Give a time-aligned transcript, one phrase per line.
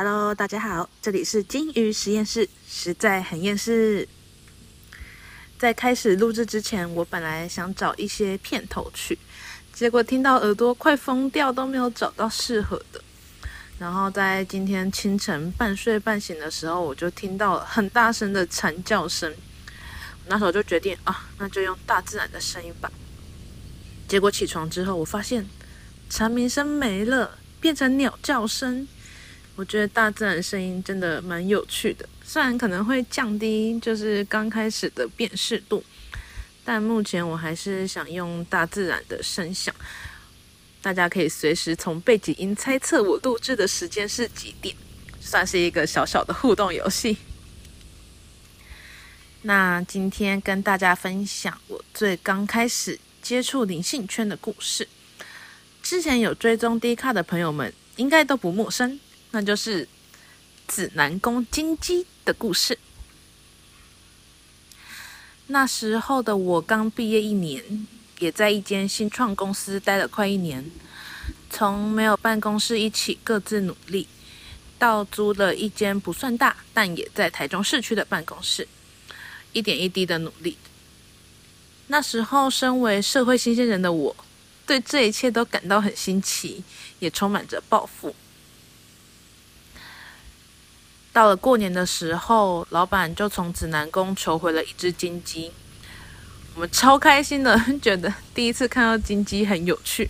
[0.00, 4.06] Hello，大家好，这里是金鱼实验室，实在很厌世。
[5.58, 9.18] 在开始录制之前，我本来想找一些片头曲，
[9.72, 13.02] 结果听到耳朵快疯掉，都没有找到适合的。
[13.80, 19.34] 然后在今天清晨半睡半醒的时候，我就听到了很大声的蝉叫声。
[20.28, 22.88] 那时候就决定啊，那就用大自然的声音吧。
[24.06, 25.44] 结果起床之后，我发现
[26.08, 28.86] 蝉鸣声没了，变成鸟叫声。
[29.58, 35.82] 我觉得大自然声音真的蛮有趣的，虽然可能会降低就是刚开始的辨识度，
[36.64, 39.74] 但目前我还是想用大自然的声响。
[40.80, 44.72] 大家可以随时从背景音猜测我录制的时间是几点，
[45.20, 47.16] 算是一个小小的互动游戏。
[49.42, 54.86] 那今天跟大家分享我最刚开始接触灵性圈的故事，
[55.82, 59.00] 之前有追踪低卡的朋友们应该都不陌生。
[59.30, 59.88] 那就是
[60.66, 62.78] 指南宫金鸡的故事。
[65.48, 67.86] 那时候的我刚毕业一年，
[68.18, 70.70] 也在一间新创公司待了快一年。
[71.50, 74.06] 从没有办公室一起各自努力，
[74.78, 78.68] 到租了一间不算大，但也在台中市区的办公室，
[79.54, 80.58] 一点一滴的努力。
[81.86, 84.14] 那时候，身为社会新鲜人的我，
[84.66, 86.62] 对这一切都感到很新奇，
[86.98, 88.14] 也充满着抱负。
[91.18, 95.50] 到了过年的时候，老板就从指南宫求回了一只金鸡，
[96.54, 100.08] 我们超开心的， 觉得第一次看到金鸡很有趣，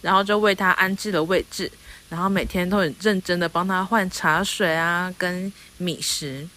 [0.00, 1.70] 然后就为它安置了位置，
[2.08, 6.48] 然后每天都很认真的帮它换茶水啊，跟米食，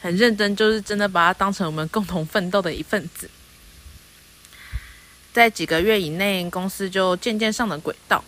[0.00, 3.30] 很认真，就是真的把它当成我们共同奋斗的一份子。
[5.32, 8.24] 在几个月以内，公司就渐渐上了轨道。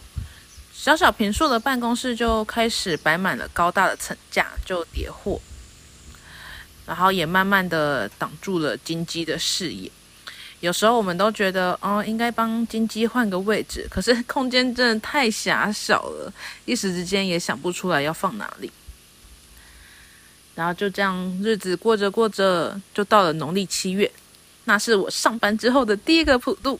[0.80, 5.40] 小小平素的办公室就开始摆满了高大的层架，就叠货，
[6.86, 9.90] 然后也慢慢的挡住了金鸡的视野。
[10.60, 16.32] 有时候我们都觉得，哦，应该帮金鸡换个位置，可是空间真的太狭小了，
[16.64, 18.70] 一时之间也想不出来要放哪里。
[20.54, 24.08] 然后就这样日子过着过着，就到了农历七月，
[24.64, 26.78] 那是我上班之后的第一个普渡。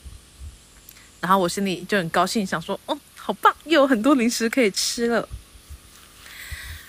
[1.21, 2.97] 然后我心里就很高兴，想说，哦。
[3.28, 5.28] 好棒，又有很多零食可以吃了。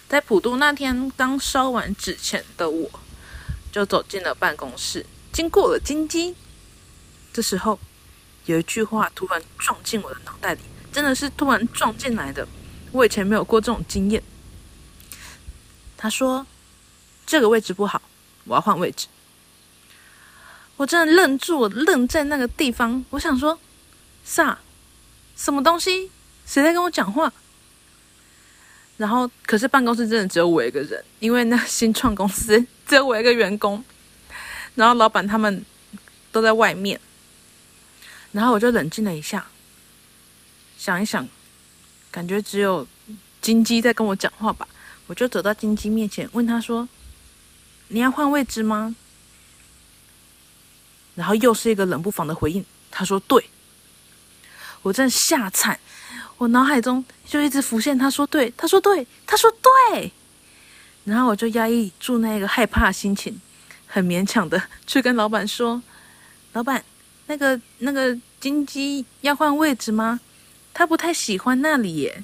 [0.07, 2.89] 在普渡那天，刚烧完纸钱的我，
[3.73, 6.33] 就走进了办公室，经过了金鸡。
[7.33, 7.77] 这时候，
[8.45, 10.61] 有一句话突然撞进我的脑袋里，
[10.93, 12.47] 真的是突然撞进来的。
[12.93, 14.23] 我以前没有过这种经验。
[15.97, 16.47] 他说
[17.27, 18.01] ：“这个位置不好，
[18.45, 19.07] 我要换位置。”
[20.77, 23.03] 我真的愣住了，愣在那个地方。
[23.09, 23.59] 我想说
[24.23, 24.59] ：“啥？
[25.35, 26.09] 什么东西？”
[26.49, 27.31] 谁在跟我讲话？
[28.97, 33.83] 然后，可是办公室真的只有我一个人，因为那新创公司只有我一个员工，
[34.73, 35.63] 然后老板他们
[36.31, 36.99] 都在外面。
[38.31, 39.45] 然后我就冷静了一下，
[40.75, 41.27] 想一想，
[42.09, 42.87] 感觉只有
[43.41, 44.67] 金鸡在跟我讲话吧。
[45.05, 46.89] 我就走到金鸡面前，问他说
[47.89, 48.95] ：“你要换位置吗？”
[51.13, 53.49] 然后又是一个冷不防的回应，他说：“对。”
[54.81, 55.79] 我真的吓惨。
[56.39, 59.51] 我脑海中就一直浮现，他说对，他说对，他说
[59.91, 60.09] 对，
[61.03, 63.39] 然后我就压抑住那个害怕心情，
[63.85, 65.83] 很勉强的 去跟老板说
[66.53, 66.81] ：“老板，
[67.27, 70.21] 那个那个金鸡要换位置吗？
[70.73, 72.23] 他不太喜欢那里耶。”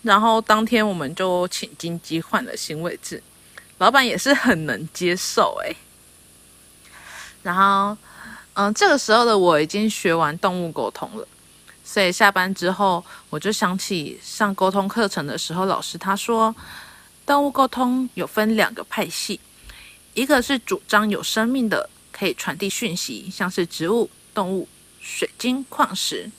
[0.00, 3.22] 然后当天我们就请金鸡换了新位置，
[3.76, 5.76] 老板也是很能接受诶。
[7.42, 7.94] 然后，
[8.54, 11.28] 嗯，这个时候的我已经学完动物沟通了。
[11.92, 16.56] 所以下班之后，我就想起上沟通课程的时候，老师他说，
[17.26, 19.38] 动物沟通有分两个派系，
[20.14, 24.66] 一个是主张有生命的可以传递讯息，像是植物、动物、
[25.02, 26.30] 水晶、矿石；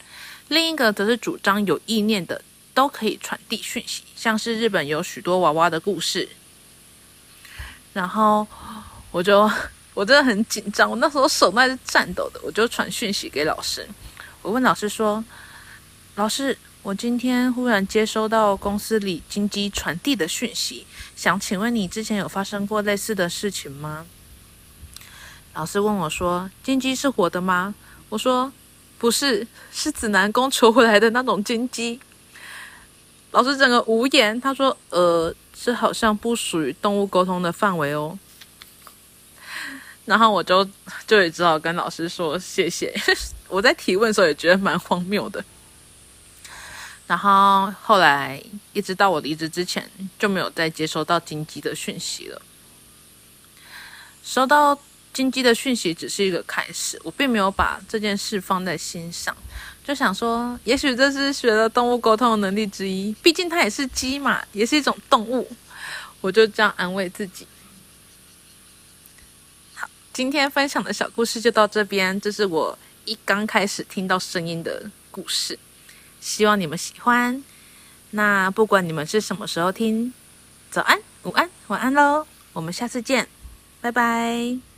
[0.47, 2.41] 另一个则是主张有意念的
[2.73, 6.27] 都可以传递讯息，像是日本有许多娃娃的故事。
[7.93, 8.47] 然后
[9.11, 9.47] 我就
[9.93, 13.87] 我真的很紧张，我那时候手那是颤抖的，我就传讯息给老师。
[14.43, 15.23] 我问老师说
[16.15, 20.85] ：“老师，我今天忽然接收到公司里金鸡传递的讯息，
[21.15, 24.05] 想请问你之前有发生过类似的事情吗？”
[25.55, 27.73] 老师问我说：“金鸡是活的吗？”
[28.09, 28.51] 我说
[28.99, 31.97] ：“不是，是指南宫求回来的那种金鸡。”
[33.31, 38.19] 老师整个无言，他说：“呃，这好像不属于动物沟通的范围哦。”
[40.05, 40.67] 然后我就
[41.07, 42.93] 就也只好跟老师说谢谢。
[43.47, 45.43] 我在提问时候也觉得蛮荒谬的。
[47.05, 48.41] 然后后来
[48.71, 52.41] 一直到我离职之前，就没有再接收到金鸡的讯息了。
[54.23, 54.77] 收到
[55.11, 59.35] 金鸡的讯息只是一个开始，我并没有把这件事放在心上，
[59.85, 65.47] 就想说，也许这是学了动物沟通的能力之一，毕竟它也是鸡嘛，也是一种动物。
[66.21, 67.45] 我就这样安慰自己。
[70.13, 75.57] 今天分享的小故事就到这边，这是我一刚开始听到声音的故事，
[76.21, 77.43] 希望你们喜欢。
[78.11, 80.13] 那不管你们是什么时候听，
[80.69, 83.27] 早安、午安、晚安喽，我们下次见。
[83.81, 84.72] 拜拜。